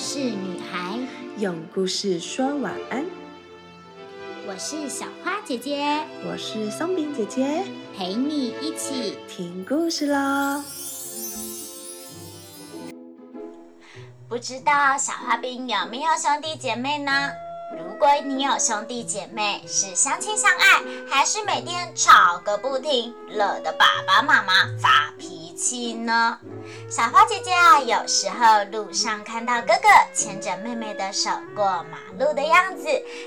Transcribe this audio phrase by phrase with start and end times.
[0.00, 0.98] 事女孩，
[1.36, 3.04] 用故事说晚安。
[4.48, 5.84] 我是小花姐姐，
[6.24, 7.62] 我是松饼姐姐，
[7.94, 10.64] 陪你一起听故事喽。
[14.26, 17.12] 不知道小花饼有没有兄弟姐妹呢？
[17.76, 25.39] 如果你有兄弟姐妹，是相亲相爱，还是每天吵个不停，惹得爸爸妈妈发脾气
[26.04, 26.38] 呢？
[26.88, 32.84] 小花姐姐啊，有时候路上看到哥哥牵着妹妹的手过马路的样子，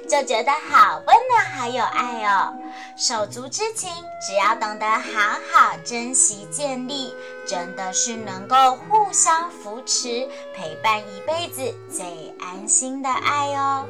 [0.10, 2.54] 就觉得好温暖，好有爱哦。
[2.98, 3.92] 手足之情，
[4.28, 7.14] 只要懂得好好珍惜建立，
[7.46, 13.86] 真的是能够互相扶持、陪伴一辈子最安心的爱哦。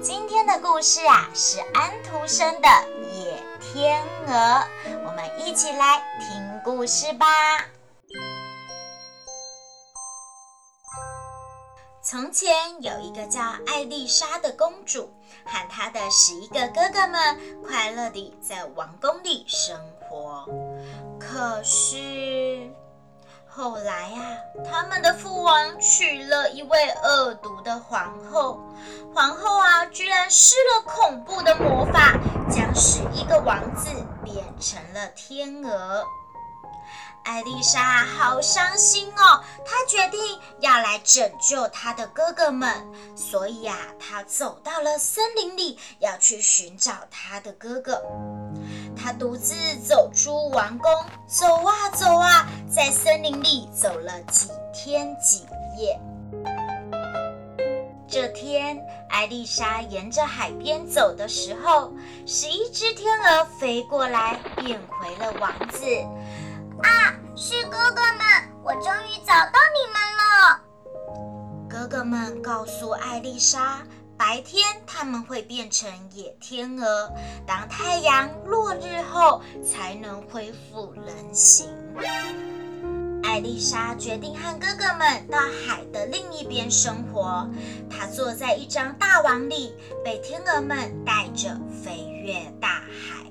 [0.00, 2.68] 今天的故事啊，是安徒生的
[3.12, 3.25] 《野
[3.76, 4.32] 天鹅》，
[5.04, 7.26] 我们一起来听故事吧。
[12.02, 12.48] 从前
[12.80, 15.12] 有一个叫艾丽莎的公主，
[15.44, 20.46] 和她的十一个哥哥们快乐地在王宫里生活。
[21.20, 22.70] 可是
[23.46, 24.38] 后来呀，
[24.70, 28.58] 他们的父王娶了一位恶毒的皇后，
[29.14, 32.15] 皇后啊，居然施了恐怖的魔法，
[32.76, 33.88] 将十一个王子
[34.22, 36.04] 变成了天鹅。
[37.24, 40.20] 艾丽莎好伤心哦，她决定
[40.60, 42.70] 要来拯救她的哥哥们，
[43.16, 48.02] 所以啊，她走到了森林里，要去寻找她的哥哥。
[48.94, 50.92] 她独自走出王宫，
[51.26, 55.46] 走啊走啊，在森林里走了几天几
[55.78, 55.98] 夜。
[58.18, 61.92] 这天，艾丽莎沿着海边走的时候，
[62.24, 65.84] 十一只天鹅飞过来，变回了王子。
[66.82, 68.24] 啊，是哥哥们，
[68.64, 70.58] 我终于找到你们了。
[71.68, 73.82] 哥哥们告诉艾丽莎，
[74.16, 77.12] 白天他们会变成野天鹅，
[77.46, 81.68] 当太阳落日后才能恢复人形。
[83.26, 87.46] 艾丽莎决定和哥哥们到海的另一边生活。
[87.90, 93.26] 她坐在一张大网里，被天鹅们带着飞越大海。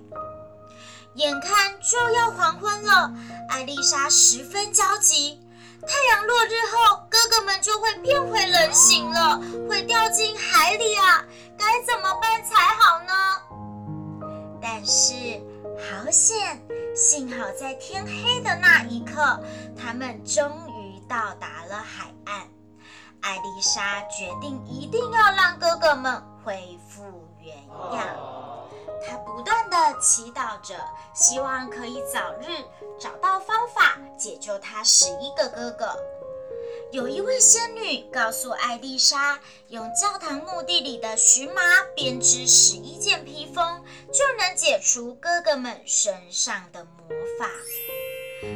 [1.16, 3.14] 眼看就要黄昏了，
[3.50, 5.40] 艾丽莎十分焦急。
[5.82, 11.24] 太阳落日后，哥哥们就会变回人形了，会掉进海里啊！
[11.58, 13.14] 该怎么办才好呢？
[14.62, 15.14] 但是
[15.78, 16.60] 好险，
[16.96, 19.38] 幸好在天黑的那一刻，
[19.78, 22.48] 他们终于到达了海岸。
[23.20, 27.54] 艾丽莎决定一定要让哥哥们恢复原
[27.92, 28.08] 样。
[29.06, 30.74] 她不断的祈祷着，
[31.14, 32.64] 希望可以早日
[32.98, 35.98] 找到方法解救她十一个哥哥。
[36.92, 41.62] 有一位仙女告诉艾丽莎，用教堂墓地里的荨麻
[41.96, 47.10] 编织十一件披风，就能解除哥哥们身上的魔
[47.40, 47.50] 法。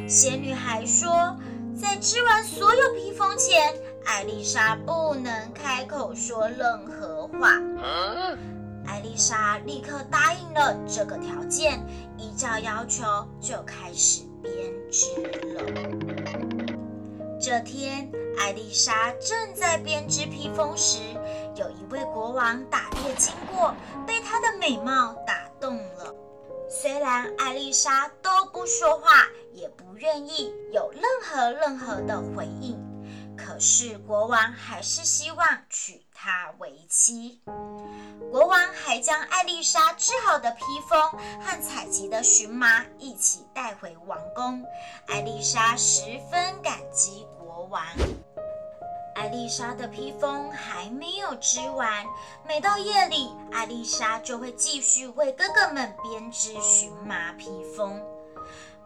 [0.08, 1.36] 仙女还说，
[1.78, 3.74] 在织完所有披风前，
[4.06, 7.58] 艾丽莎不能开口说任何话。
[8.86, 11.84] 艾丽莎立刻答应了这个条件，
[12.16, 13.04] 依照要求
[13.40, 14.52] 就开始编
[14.90, 16.59] 织了。
[17.40, 20.98] 这天，艾丽莎正在编织披风时，
[21.56, 23.74] 有一位国王打猎经过，
[24.06, 26.14] 被她的美貌打动了。
[26.68, 32.78] 虽然艾丽莎都不说话，也不愿意有任何任何的回应，
[33.60, 37.42] 是国王还是希望娶她为妻。
[38.32, 40.98] 国王还将艾丽莎织好的披风
[41.42, 44.64] 和采集的荨麻一起带回王宫。
[45.08, 47.84] 艾丽莎十分感激国王。
[49.14, 52.06] 艾丽莎的披风还没有织完，
[52.46, 58.00] 每到夜里，艾丽莎就会继续为哥哥们编织荨麻披风。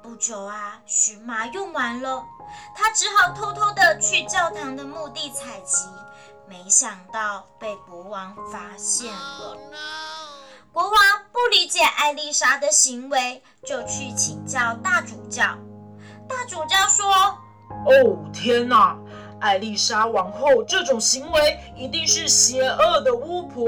[0.04, 2.22] 不久啊，荨麻用完了，
[2.76, 5.86] 他只好偷偷的去教堂的墓地采集。
[6.46, 9.56] 没想到被国王发现了。
[10.74, 10.92] 国王
[11.32, 15.42] 不理解艾丽莎的行为，就去请教大主教。
[16.28, 17.10] 大主教说
[17.88, 18.98] ：“哦，天哪！
[19.40, 23.64] 艾丽莎王后这种行为一定是邪恶的巫婆。”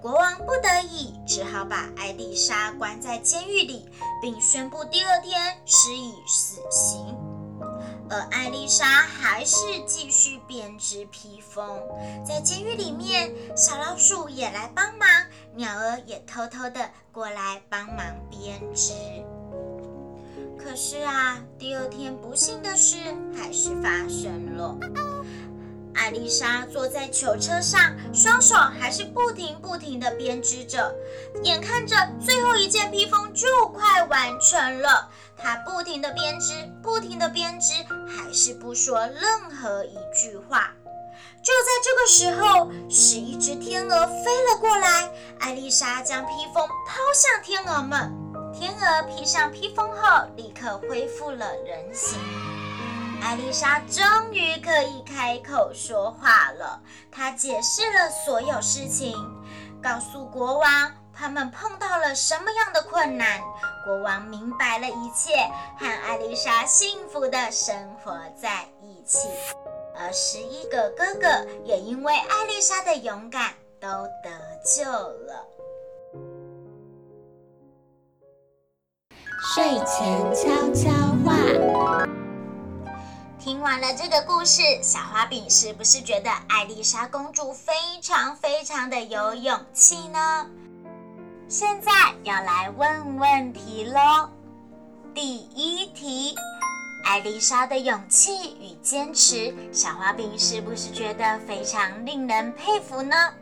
[0.00, 3.86] 国王不得已，只好把艾丽莎关在监狱里，
[4.22, 7.14] 并宣布第二天施以死刑。
[8.08, 9.56] 而艾丽莎还是
[9.86, 11.78] 继续编织披风，
[12.26, 15.06] 在监狱里面，小老鼠也来帮忙，
[15.54, 17.98] 鸟儿也偷偷的过来帮忙
[18.30, 18.94] 编织。
[20.58, 22.96] 可是啊，第二天不幸的事
[23.36, 24.78] 还是发生了。
[25.94, 30.94] 艾丽莎坐在囚车上，双手还是不停不停的编织着，
[31.42, 36.52] 眼看着最后一件披风就快完成了，她不停的编织，
[36.82, 37.72] 不停的编织，
[38.08, 40.72] 还是不说任何一句话。
[41.42, 45.10] 就在这个时候，是一只天鹅飞了过来，
[45.40, 48.12] 艾丽莎将披风抛向天鹅们，
[48.52, 52.18] 天鹅披上披风后，立刻恢复了人形。
[53.22, 56.80] 艾丽莎终于可以开口说话了。
[57.12, 59.14] 她解释了所有事情，
[59.82, 63.40] 告诉国王他们碰到了什么样的困难。
[63.84, 65.32] 国王明白了一切，
[65.78, 69.28] 和艾丽莎幸福的生活在一起。
[69.96, 71.28] 而十一个哥哥
[71.64, 73.88] 也因为艾丽莎的勇敢都
[74.24, 74.30] 得
[74.64, 75.46] 救了。
[79.54, 80.90] 睡前悄悄
[81.24, 82.19] 话。
[83.40, 87.72] 听完了这个故事，小花饼是不是觉得艾丽莎公主非
[88.02, 90.46] 常非常的有勇气呢？
[91.48, 91.90] 现在
[92.22, 94.28] 要来问问题喽。
[95.14, 96.36] 第一题，
[97.02, 103.32] 艾丽莎的勇气与坚持，小花饼是不是觉得非常令人佩服呢？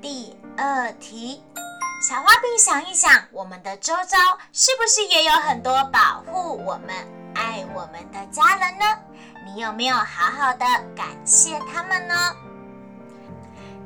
[0.00, 1.42] 第二题，
[2.08, 4.16] 小花饼想一想，我们的周遭
[4.50, 7.15] 是不是也有很多保护我们？
[7.36, 8.84] 爱我们的家人呢？
[9.44, 10.64] 你有没有好好的
[10.96, 12.14] 感谢他们呢？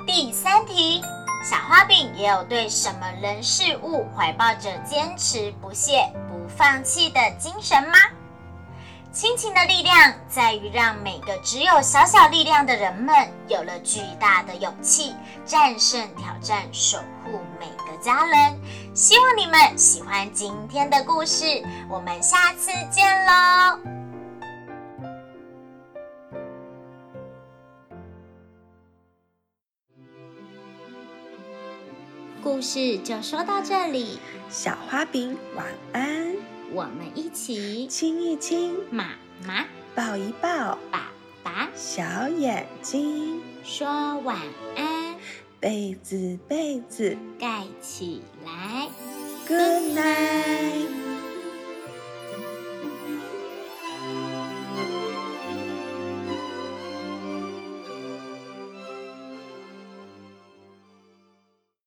[0.06, 1.02] 第三题，
[1.44, 7.98] 小花饼也有对什么人事物怀抱着坚持不懈、不放弃的精神吗？
[9.12, 13.12] 亲情的力量在于让每个只有小小力量的人们
[13.48, 18.60] 有了巨大的勇气，战胜挑战，守护每个家人。
[19.40, 23.78] 你们喜欢今天的故事，我们下次见喽！
[32.42, 34.18] 故事就说到这里，
[34.50, 35.64] 小花饼晚
[35.94, 36.36] 安，
[36.74, 39.14] 我们一起亲一亲，妈
[39.46, 39.64] 妈
[39.94, 41.10] 抱一抱，爸
[41.42, 41.66] 爸。
[41.74, 44.36] 小眼睛，说晚
[44.76, 45.16] 安，
[45.58, 47.16] 被子被子。
[47.38, 48.86] 盖起来。
[49.50, 51.09] ，Good night。